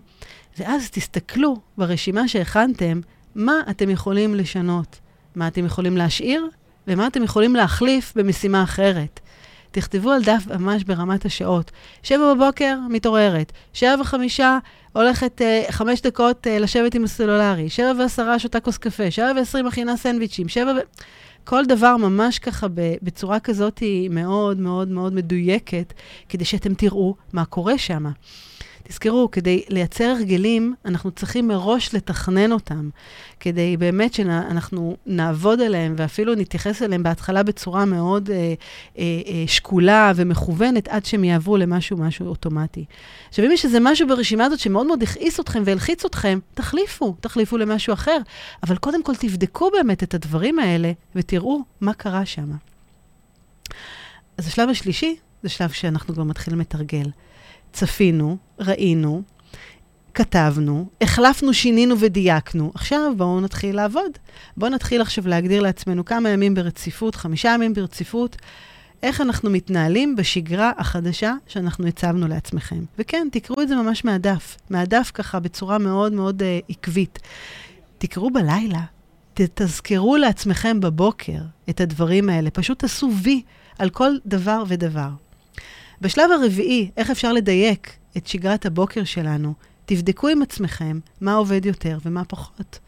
[0.58, 3.00] ואז תסתכלו ברשימה שהכנתם,
[3.34, 4.98] מה אתם יכולים לשנות,
[5.34, 6.48] מה אתם יכולים להשאיר,
[6.88, 9.20] ומה אתם יכולים להחליף במשימה אחרת.
[9.70, 11.70] תכתבו על דף ממש ברמת השעות.
[12.02, 13.52] שבע בבוקר, מתעוררת.
[13.72, 14.58] שבע וחמישה,
[14.92, 17.70] הולכת uh, חמש דקות uh, לשבת עם הסלולרי.
[17.70, 19.10] שבע ועשרה, שותה כוס קפה.
[19.10, 20.48] שבע ועשרים, מכינה סנדוויצ'ים.
[20.48, 20.80] שבע ו...
[21.48, 22.66] כל דבר ממש ככה
[23.02, 25.92] בצורה כזאת היא מאוד מאוד מאוד מדויקת,
[26.28, 28.04] כדי שאתם תראו מה קורה שם.
[28.88, 32.90] תזכרו, כדי לייצר הרגלים, אנחנו צריכים מראש לתכנן אותם,
[33.40, 40.12] כדי באמת שאנחנו נעבוד עליהם ואפילו נתייחס אליהם בהתחלה בצורה מאוד אה, אה, אה, שקולה
[40.16, 42.84] ומכוונת, עד שהם יעברו למשהו משהו אוטומטי.
[43.28, 47.58] עכשיו, אם יש איזה משהו ברשימה הזאת שמאוד מאוד הכעיס אתכם והלחיץ אתכם, תחליפו, תחליפו
[47.58, 48.18] למשהו אחר.
[48.62, 52.50] אבל קודם כל תבדקו באמת את הדברים האלה ותראו מה קרה שם.
[54.38, 57.10] אז השלב השלישי זה שלב שאנחנו כבר מתחילים לתרגל.
[57.72, 59.22] צפינו, ראינו,
[60.14, 62.72] כתבנו, החלפנו, שינינו ודייקנו.
[62.74, 64.12] עכשיו בואו נתחיל לעבוד.
[64.56, 68.36] בואו נתחיל עכשיו להגדיר לעצמנו כמה ימים ברציפות, חמישה ימים ברציפות,
[69.02, 72.84] איך אנחנו מתנהלים בשגרה החדשה שאנחנו הצבנו לעצמכם.
[72.98, 77.18] וכן, תקראו את זה ממש מהדף, מהדף ככה בצורה מאוד מאוד uh, עקבית.
[77.98, 78.82] תקראו בלילה,
[79.34, 81.38] תזכרו לעצמכם בבוקר
[81.70, 83.42] את הדברים האלה, פשוט תעשו וי
[83.78, 85.08] על כל דבר ודבר.
[86.00, 89.54] בשלב הרביעי, איך אפשר לדייק את שגרת הבוקר שלנו?
[89.86, 92.78] תבדקו עם עצמכם מה עובד יותר ומה פחות.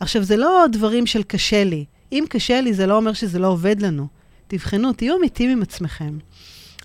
[0.00, 1.84] עכשיו, זה לא דברים של קשה לי.
[2.12, 4.06] אם קשה לי, זה לא אומר שזה לא עובד לנו.
[4.48, 6.18] תבחנו, תהיו אמיתיים עם עצמכם.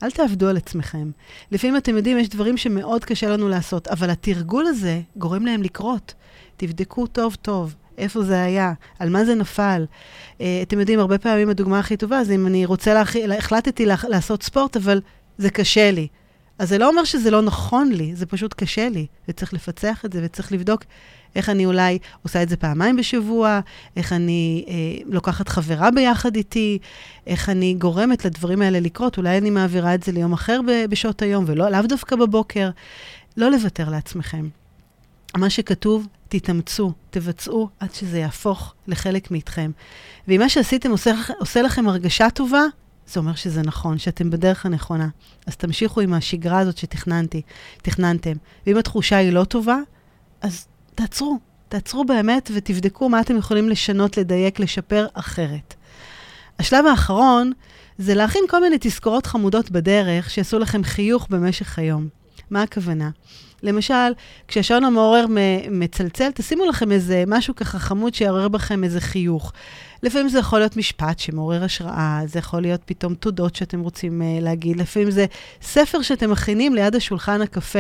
[0.03, 1.11] אל תעבדו על עצמכם.
[1.51, 6.13] לפעמים אתם יודעים, יש דברים שמאוד קשה לנו לעשות, אבל התרגול הזה גורם להם לקרות.
[6.57, 7.75] תבדקו טוב-טוב.
[7.97, 9.85] איפה זה היה, על מה זה נפל.
[10.38, 13.15] Uh, אתם יודעים, הרבה פעמים הדוגמה הכי טובה זה אם אני רוצה, להכ...
[13.38, 15.01] החלטתי לעשות ספורט, אבל
[15.38, 16.08] זה קשה לי.
[16.60, 20.13] אז זה לא אומר שזה לא נכון לי, זה פשוט קשה לי, וצריך לפצח את
[20.13, 20.84] זה, וצריך לבדוק
[21.36, 23.60] איך אני אולי עושה את זה פעמיים בשבוע,
[23.98, 24.74] איך אני אה,
[25.06, 26.80] לוקחת חברה ביחד איתי,
[27.28, 31.45] איך אני גורמת לדברים האלה לקרות, אולי אני מעבירה את זה ליום אחר בשעות היום,
[31.48, 32.69] ולא, לאו דווקא בבוקר.
[33.38, 34.48] לא לוותר לעצמכם.
[35.38, 39.71] מה שכתוב, תתאמצו, תבצעו עד שזה יהפוך לחלק מאיתכם.
[40.28, 42.62] ואם מה שעשיתם עושה, עושה לכם הרגשה טובה,
[43.07, 45.07] זה אומר שזה נכון, שאתם בדרך הנכונה.
[45.47, 47.41] אז תמשיכו עם השגרה הזאת שתכננתי,
[47.81, 48.33] תכננתם.
[48.67, 49.77] ואם התחושה היא לא טובה,
[50.41, 51.39] אז תעצרו.
[51.69, 55.73] תעצרו באמת ותבדקו מה אתם יכולים לשנות, לדייק, לשפר אחרת.
[56.59, 57.51] השלב האחרון
[57.97, 62.07] זה להכין כל מיני תזכורות חמודות בדרך שיעשו לכם חיוך במשך היום.
[62.49, 63.09] מה הכוונה?
[63.63, 64.13] למשל,
[64.47, 65.25] כשהשעון המעורר
[65.71, 69.53] מצלצל, תשימו לכם איזה משהו ככה חמוד שיעורר בכם איזה חיוך.
[70.05, 74.43] לפעמים זה יכול להיות משפט שמעורר השראה, זה יכול להיות פתאום תודות שאתם רוצים uh,
[74.43, 75.25] להגיד, לפעמים זה
[75.61, 77.79] ספר שאתם מכינים ליד השולחן הקפה.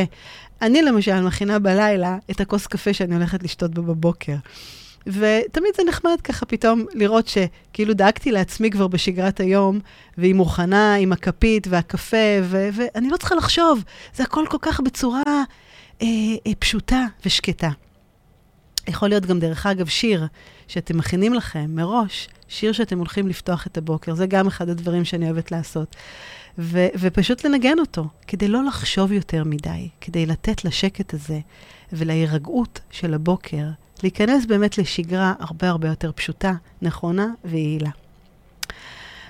[0.61, 4.35] אני למשל מכינה בלילה את הכוס קפה שאני הולכת לשתות בה בבוקר.
[5.07, 9.79] ותמיד זה נחמד ככה פתאום לראות שכאילו דאגתי לעצמי כבר בשגרת היום,
[10.17, 13.83] והיא מוכנה עם הכפית והקפה, ו- ואני לא צריכה לחשוב,
[14.15, 15.23] זה הכל כל כך בצורה
[16.01, 16.07] אה,
[16.47, 17.69] אה, פשוטה ושקטה.
[18.87, 20.27] יכול להיות גם, דרך אגב, שיר
[20.67, 25.25] שאתם מכינים לכם מראש, שיר שאתם הולכים לפתוח את הבוקר, זה גם אחד הדברים שאני
[25.25, 25.95] אוהבת לעשות.
[26.57, 31.39] ו- ופשוט לנגן אותו, כדי לא לחשוב יותר מדי, כדי לתת לשקט הזה
[31.93, 33.65] ולהירגעות של הבוקר,
[34.03, 37.89] להיכנס באמת לשגרה הרבה הרבה יותר פשוטה, נכונה ויעילה.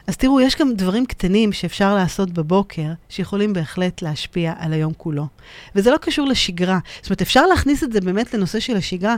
[0.07, 5.27] אז תראו, יש גם דברים קטנים שאפשר לעשות בבוקר, שיכולים בהחלט להשפיע על היום כולו.
[5.75, 6.79] וזה לא קשור לשגרה.
[7.01, 9.15] זאת אומרת, אפשר להכניס את זה באמת לנושא של השגרה,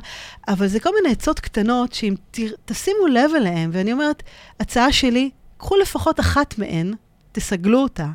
[0.47, 4.23] אבל זה כל מיני עצות קטנות שאם ת, תשימו לב אליהן, ואני אומרת,
[4.59, 6.93] הצעה שלי, קחו לפחות אחת מהן,
[7.31, 8.07] תסגלו אותה,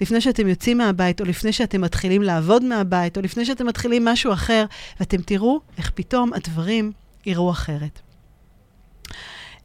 [0.00, 4.32] לפני שאתם יוצאים מהבית, או לפני שאתם מתחילים לעבוד מהבית, או לפני שאתם מתחילים משהו
[4.32, 4.64] אחר,
[5.00, 6.92] ואתם תראו איך פתאום הדברים
[7.26, 8.00] יראו אחרת.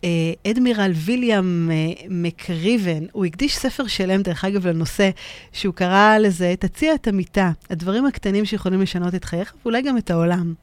[0.03, 1.75] אה, אדמירל ויליאם אה,
[2.09, 5.09] מקריבן, הוא הקדיש ספר שלם, דרך אגב, לנושא,
[5.51, 10.11] שהוא קרא לזה, תציע את המיטה, הדברים הקטנים שיכולים לשנות את חייך, ואולי גם את
[10.11, 10.53] העולם.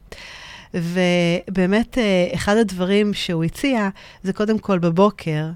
[0.74, 3.88] ובאמת, אה, אחד הדברים שהוא הציע,
[4.22, 5.46] זה קודם כל בבוקר,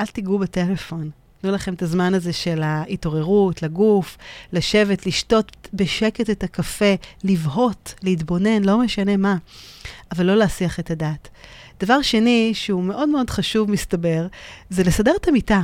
[0.00, 1.10] אל תיגעו בטלפון.
[1.40, 4.16] תנו לכם את הזמן הזה של ההתעוררות, לגוף,
[4.52, 9.36] לשבת, לשתות בשקט את הקפה, לבהות, להתבונן, לא משנה מה,
[10.12, 11.28] אבל לא להסיח את הדעת.
[11.80, 14.26] דבר שני, שהוא מאוד מאוד חשוב, מסתבר,
[14.70, 15.60] זה לסדר את המיטה.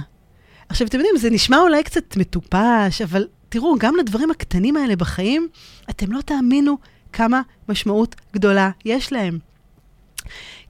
[0.68, 5.48] עכשיו, אתם יודעים, זה נשמע אולי קצת מטופש, אבל תראו, גם לדברים הקטנים האלה בחיים,
[5.90, 6.78] אתם לא תאמינו
[7.12, 9.38] כמה משמעות גדולה יש להם.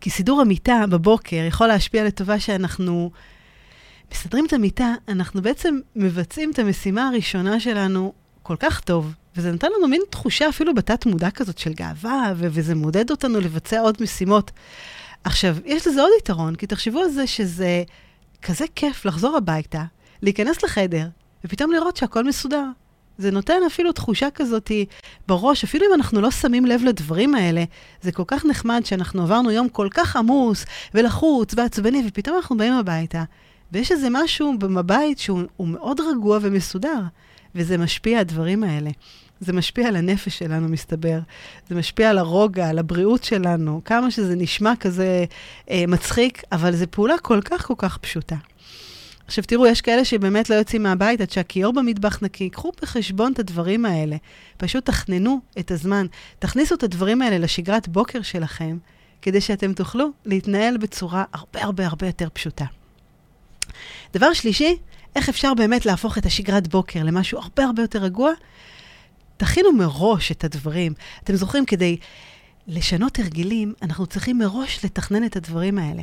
[0.00, 3.10] כי סידור המיטה בבוקר יכול להשפיע לטובה שאנחנו
[4.12, 9.68] מסדרים את המיטה, אנחנו בעצם מבצעים את המשימה הראשונה שלנו כל כך טוב, וזה נתן
[9.78, 14.50] לנו מין תחושה אפילו בתת-מודע כזאת של גאווה, ו- וזה מודד אותנו לבצע עוד משימות.
[15.26, 17.82] עכשיו, יש לזה עוד יתרון, כי תחשבו על זה שזה
[18.42, 19.84] כזה כיף לחזור הביתה,
[20.22, 21.08] להיכנס לחדר,
[21.44, 22.64] ופתאום לראות שהכל מסודר.
[23.18, 24.70] זה נותן אפילו תחושה כזאת
[25.28, 27.64] בראש, אפילו אם אנחנו לא שמים לב לדברים האלה,
[28.02, 32.72] זה כל כך נחמד שאנחנו עברנו יום כל כך עמוס ולחוץ ועצבני, ופתאום אנחנו באים
[32.72, 33.24] הביתה,
[33.72, 37.00] ויש איזה משהו בבית שהוא מאוד רגוע ומסודר,
[37.54, 38.90] וזה משפיע, הדברים האלה.
[39.40, 41.18] זה משפיע על הנפש שלנו, מסתבר.
[41.68, 45.24] זה משפיע על הרוגע, על הבריאות שלנו, כמה שזה נשמע כזה
[45.70, 48.36] אה, מצחיק, אבל זו פעולה כל כך כל כך פשוטה.
[49.26, 52.50] עכשיו תראו, יש כאלה שבאמת לא יוצאים מהבית עד שהכיור במטבח נקי.
[52.50, 54.16] קחו בחשבון את הדברים האלה.
[54.56, 56.06] פשוט תכננו את הזמן.
[56.38, 58.78] תכניסו את הדברים האלה לשגרת בוקר שלכם,
[59.22, 62.64] כדי שאתם תוכלו להתנהל בצורה הרבה הרבה הרבה יותר פשוטה.
[64.14, 64.76] דבר שלישי,
[65.16, 68.32] איך אפשר באמת להפוך את השגרת בוקר למשהו הרבה הרבה יותר רגוע?
[69.36, 70.92] תכינו מראש את הדברים.
[71.24, 71.96] אתם זוכרים, כדי
[72.68, 76.02] לשנות הרגלים, אנחנו צריכים מראש לתכנן את הדברים האלה.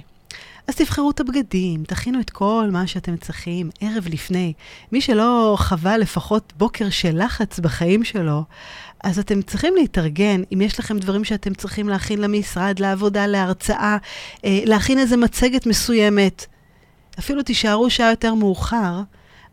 [0.68, 4.54] אז תבחרו את הבגדים, תכינו את כל מה שאתם צריכים ערב לפני.
[4.92, 8.44] מי שלא חווה לפחות בוקר של לחץ בחיים שלו,
[9.04, 10.42] אז אתם צריכים להתארגן.
[10.54, 13.98] אם יש לכם דברים שאתם צריכים להכין למשרד, לעבודה, להרצאה,
[14.46, 16.46] אה, להכין איזה מצגת מסוימת,
[17.20, 19.02] אפילו תישארו שעה יותר מאוחר,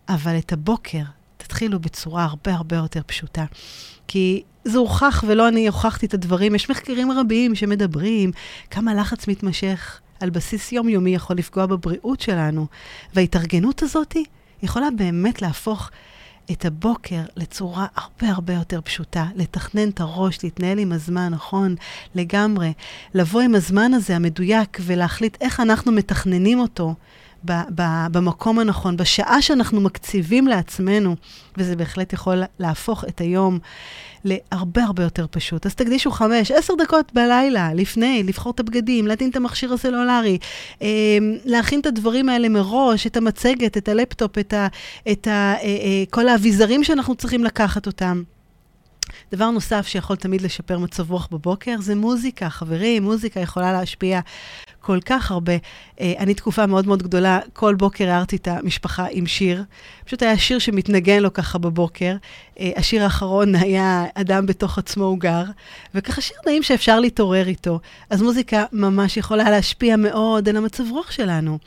[0.09, 1.03] אבל את הבוקר
[1.51, 3.45] תתחילו בצורה הרבה הרבה יותר פשוטה.
[4.09, 8.31] כי זה הוכח, ולא אני הוכחתי את הדברים, יש מחקרים רבים שמדברים
[8.71, 12.67] כמה לחץ מתמשך על בסיס יומיומי יכול לפגוע בבריאות שלנו.
[13.15, 14.17] וההתארגנות הזאת
[14.63, 15.91] יכולה באמת להפוך
[16.53, 21.75] את הבוקר לצורה הרבה הרבה יותר פשוטה, לתכנן את הראש, להתנהל עם הזמן, נכון,
[22.15, 22.73] לגמרי.
[23.15, 26.95] לבוא עם הזמן הזה המדויק ולהחליט איך אנחנו מתכננים אותו
[28.13, 31.17] במקום הנכון, בשעה שאנחנו מקציבים לעצמנו,
[31.57, 33.59] וזה בהחלט יכול להפוך את היום
[34.25, 35.67] להרבה הרבה יותר פשוט.
[35.67, 40.39] אז תקדישו חמש, עשר דקות בלילה, לפני, לבחור את הבגדים, להטעין את המכשיר הסלולרי,
[40.83, 40.89] אה,
[41.45, 44.67] להכין את הדברים האלה מראש, את המצגת, את הלפטופ, את, ה,
[45.13, 48.23] את ה, אה, אה, כל האביזרים שאנחנו צריכים לקחת אותם.
[49.33, 52.49] דבר נוסף שיכול תמיד לשפר מצב רוח בבוקר זה מוזיקה.
[52.49, 54.21] חברים, מוזיקה יכולה להשפיע
[54.81, 55.53] כל כך הרבה.
[56.01, 59.65] אה, אני תקופה מאוד מאוד גדולה, כל בוקר הערתי את המשפחה עם שיר.
[60.05, 62.17] פשוט היה שיר שמתנגן לו ככה בבוקר.
[62.77, 65.45] השיר האחרון היה אדם בתוך עצמו הוא גר,
[65.95, 67.81] וככה שיר נעים שאפשר להתעורר איתו.
[68.11, 71.59] אז מוזיקה ממש יכולה להשפיע מאוד על המצב רוח שלנו.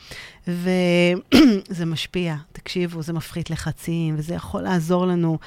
[0.47, 5.37] וזה משפיע, תקשיבו, זה מפחית לחצים, וזה יכול לעזור לנו.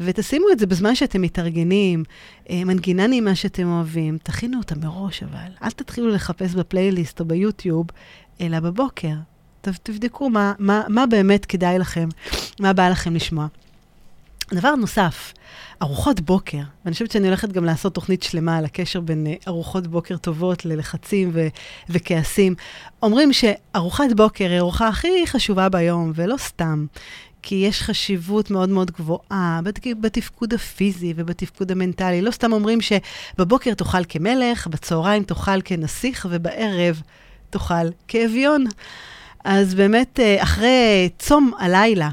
[0.00, 2.04] ותשימו את זה בזמן שאתם מתארגנים,
[2.50, 7.86] אה, מנגינה נעימה שאתם אוהבים, תכינו אותה מראש, אבל אל תתחילו לחפש בפלייליסט או ביוטיוב,
[8.40, 9.14] אלא בבוקר.
[9.60, 12.08] תבדקו מה, מה, מה באמת כדאי לכם,
[12.60, 13.46] מה בא לכם לשמוע.
[14.54, 15.32] דבר נוסף,
[15.82, 19.86] ארוחות בוקר, ואני חושבת שאני הולכת גם לעשות תוכנית שלמה על הקשר בין uh, ארוחות
[19.86, 21.48] בוקר טובות ללחצים ו-
[21.88, 22.54] וכעסים.
[23.02, 26.86] אומרים שארוחת בוקר היא הארוחה הכי חשובה ביום, ולא סתם.
[27.42, 29.60] כי יש חשיבות מאוד מאוד גבוהה
[30.00, 32.22] בתפקוד הפיזי ובתפקוד המנטלי.
[32.22, 37.02] לא סתם אומרים שבבוקר תאכל כמלך, בצהריים תאכל כנסיך, ובערב
[37.50, 38.64] תאכל כאביון.
[39.44, 42.10] אז באמת, אה, אחרי צום הלילה,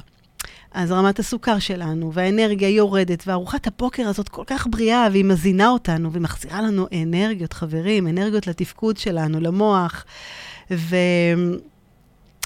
[0.72, 6.12] אז רמת הסוכר שלנו והאנרגיה יורדת, וארוחת הבוקר הזאת כל כך בריאה, והיא מזינה אותנו,
[6.12, 10.06] והיא מחזירה לנו אנרגיות, חברים, אנרגיות לתפקוד שלנו, למוח.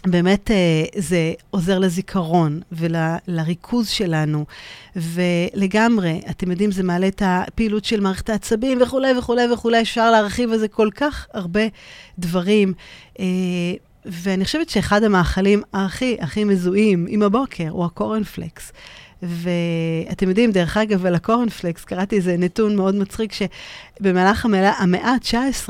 [0.06, 4.46] ובאמת אה, זה עוזר לזיכרון ולריכוז שלנו,
[4.96, 10.52] ולגמרי, אתם יודעים, זה מעלה את הפעילות של מערכת העצבים וכולי וכולי וכולי, אפשר להרחיב
[10.52, 11.62] על זה כל כך הרבה
[12.20, 12.74] דברים.
[14.06, 18.72] ואני חושבת שאחד המאכלים הכי הכי מזוהים עם הבוקר הוא הקורנפלקס.
[19.24, 25.70] ואתם יודעים, דרך אגב, על הקורנפלקס, קראתי איזה נתון מאוד מצחיק, שבמהלך המאה, המאה ה-19,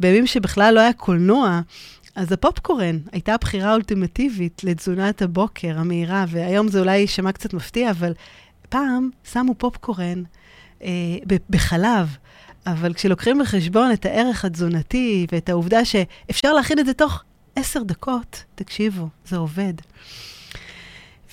[0.00, 1.60] בימים שבכלל לא היה קולנוע,
[2.14, 8.12] אז הפופקורן הייתה הבחירה האולטימטיבית לתזונת הבוקר המהירה, והיום זה אולי יישמע קצת מפתיע, אבל
[8.68, 10.22] פעם שמו פופקורן
[10.82, 10.90] אה,
[11.50, 12.16] בחלב.
[12.66, 17.22] אבל כשלוקחים בחשבון את הערך התזונתי ואת העובדה שאפשר להכין את זה תוך
[17.56, 19.72] עשר דקות, תקשיבו, זה עובד.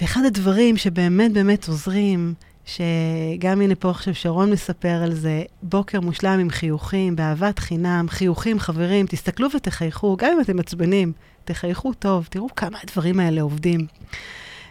[0.02, 2.34] ואחד הדברים שבאמת באמת עוזרים,
[2.66, 8.60] שגם הנה פה עכשיו שרון מספר על זה, בוקר מושלם עם חיוכים, באהבת חינם, חיוכים,
[8.60, 11.12] חברים, תסתכלו ותחייכו, גם אם אתם עצבנים,
[11.46, 13.88] תחייכו טוב, תראו כמה הדברים האלה עובדים.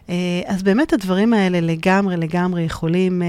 [0.09, 0.15] אה,
[0.47, 3.25] אז באמת הדברים האלה לגמרי לגמרי יכולים uh,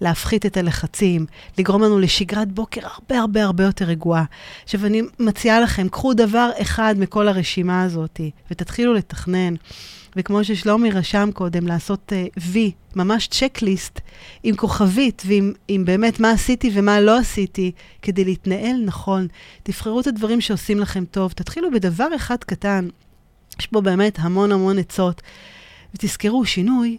[0.00, 1.26] להפחית את הלחצים,
[1.58, 4.24] לגרום לנו לשגרת בוקר הרבה הרבה הרבה יותר רגועה.
[4.64, 8.20] עכשיו, אני מציעה לכם, קחו דבר אחד מכל הרשימה הזאת
[8.50, 9.54] ותתחילו לתכנן.
[10.16, 14.00] וכמו ששלומי רשם קודם, לעשות uh, וי, ממש צ'קליסט
[14.42, 19.26] עם כוכבית ועם עם באמת מה עשיתי ומה לא עשיתי, כדי להתנהל נכון.
[19.62, 21.32] תבחרו את הדברים שעושים לכם טוב.
[21.32, 22.88] תתחילו בדבר אחד קטן.
[23.60, 25.22] יש פה באמת המון המון עצות.
[25.94, 26.98] ותזכרו, שינוי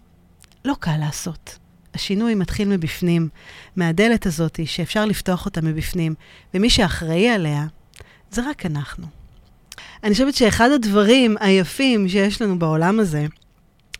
[0.65, 1.57] לא קל לעשות.
[1.93, 3.29] השינוי מתחיל מבפנים,
[3.75, 6.15] מהדלת הזאת שאפשר לפתוח אותה מבפנים,
[6.53, 7.65] ומי שאחראי עליה
[8.31, 9.07] זה רק אנחנו.
[10.03, 13.25] אני חושבת שאחד הדברים היפים שיש לנו בעולם הזה,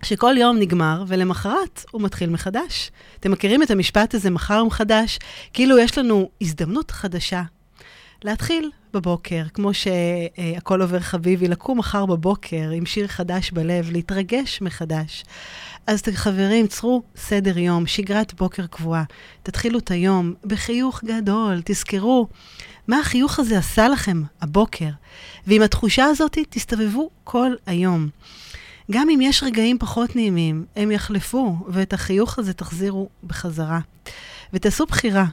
[0.04, 2.92] שכל יום נגמר, ולמחרת הוא מתחיל מחדש.
[3.20, 5.20] אתם מכירים את המשפט הזה, מחר מחדש?
[5.54, 7.44] כאילו יש לנו הזדמנות חדשה
[8.24, 15.24] להתחיל בבוקר, כמו שהכל עובר חביבי, לקום מחר בבוקר עם שיר חדש בלב, להתרגש מחדש.
[15.88, 19.04] אז חברים, צרו סדר יום, שגרת בוקר קבועה.
[19.44, 22.28] תתחילו את היום בחיוך גדול, תזכרו
[22.88, 24.90] מה החיוך הזה עשה לכם הבוקר.
[25.48, 28.10] ועם התחושה הזאת תסתובבו כל היום.
[28.92, 33.80] גם אם יש רגעים פחות נעימים, הם יחלפו, ואת החיוך הזה תחזירו בחזרה.
[34.54, 35.26] ותעשו בחירה,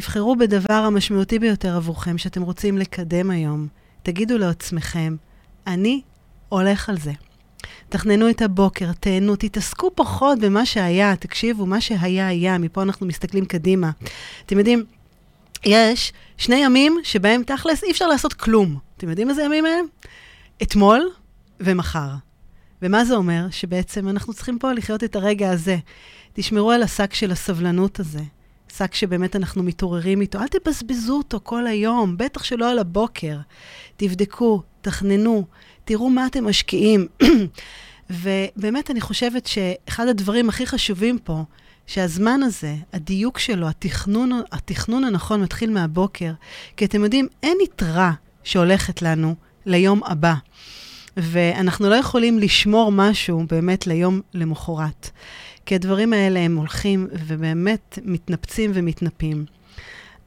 [0.00, 3.66] תבחרו בדבר המשמעותי ביותר עבורכם שאתם רוצים לקדם היום.
[4.02, 5.16] תגידו לעצמכם,
[5.66, 6.02] אני
[6.48, 7.12] הולך על זה.
[7.88, 13.44] תכננו את הבוקר, תהנו, תתעסקו פחות במה שהיה, תקשיבו, מה שהיה היה, מפה אנחנו מסתכלים
[13.44, 13.90] קדימה.
[14.46, 14.84] אתם יודעים,
[15.64, 18.78] יש שני ימים שבהם תכלס אי אפשר לעשות כלום.
[18.96, 19.86] אתם יודעים איזה ימים הם?
[20.62, 21.10] אתמול
[21.60, 22.08] ומחר.
[22.82, 23.46] ומה זה אומר?
[23.50, 25.76] שבעצם אנחנו צריכים פה לחיות את הרגע הזה.
[26.32, 28.22] תשמרו על השק של הסבלנות הזה.
[28.78, 30.38] שק שבאמת אנחנו מתעוררים איתו.
[30.38, 33.38] אל תבזבזו אותו כל היום, בטח שלא על הבוקר.
[33.96, 35.46] תבדקו, תכננו,
[35.84, 37.06] תראו מה אתם משקיעים.
[38.10, 41.44] ובאמת, אני חושבת שאחד הדברים הכי חשובים פה,
[41.86, 46.32] שהזמן הזה, הדיוק שלו, התכנון, התכנון הנכון מתחיל מהבוקר,
[46.76, 48.12] כי אתם יודעים, אין יתרה
[48.44, 49.34] שהולכת לנו
[49.66, 50.34] ליום הבא.
[51.16, 55.10] ואנחנו לא יכולים לשמור משהו באמת ליום למחרת.
[55.66, 59.44] כי הדברים האלה הם הולכים ובאמת מתנפצים ומתנפים.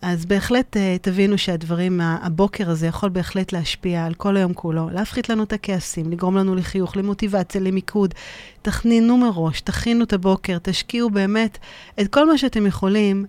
[0.02, 5.30] אז בהחלט uh, תבינו שהדברים, הבוקר הזה יכול בהחלט להשפיע על כל היום כולו, להפחית
[5.30, 8.14] לנו את הכעסים, לגרום לנו לחיוך, למוטיבציה, למיקוד.
[8.62, 11.58] תכננו מראש, תכינו את הבוקר, תשקיעו באמת
[12.02, 13.26] את כל מה שאתם יכולים,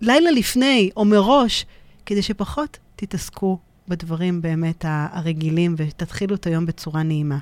[0.00, 1.66] לילה לפני או מראש,
[2.06, 7.38] כדי שפחות תתעסקו בדברים באמת הרגילים ותתחילו את היום בצורה נעימה.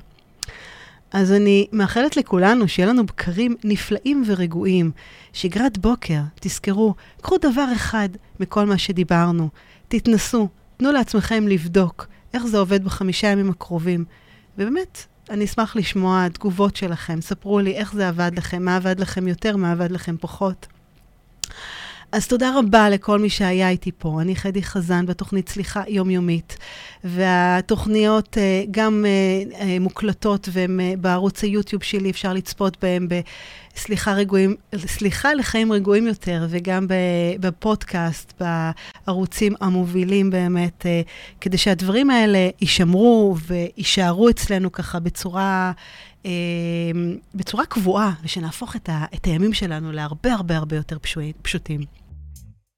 [1.11, 4.91] אז אני מאחלת לכולנו שיהיה לנו בקרים נפלאים ורגועים.
[5.33, 9.49] שגרת בוקר, תזכרו, קחו דבר אחד מכל מה שדיברנו,
[9.87, 10.47] תתנסו,
[10.77, 14.05] תנו לעצמכם לבדוק איך זה עובד בחמישה ימים הקרובים,
[14.57, 17.21] ובאמת, אני אשמח לשמוע תגובות שלכם.
[17.21, 20.67] ספרו לי איך זה עבד לכם, מה עבד לכם יותר, מה עבד לכם פחות.
[22.15, 24.21] אז תודה רבה לכל מי שהיה איתי פה.
[24.21, 26.57] אני חדי חזן בתוכנית סליחה יומיומית,
[27.03, 34.55] והתוכניות אה, גם אה, אה, מוקלטות והן בערוץ היוטיוב שלי, אפשר לצפות בהן בסליחה רגועים,
[34.75, 36.87] סליחה לחיים רגועים יותר, וגם
[37.39, 38.41] בפודקאסט,
[39.07, 40.85] בערוצים המובילים באמת,
[41.41, 45.71] כדי שהדברים האלה יישמרו ויישארו אצלנו ככה בצורה...
[47.35, 50.97] בצורה קבועה, ושנהפוך את, ה, את הימים שלנו להרבה הרבה הרבה יותר
[51.41, 52.04] פשוטים.